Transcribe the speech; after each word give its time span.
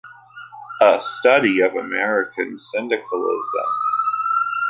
A 0.81 0.99
Study 0.99 1.61
of 1.61 1.75
American 1.75 2.57
Syndicalism. 2.57 3.69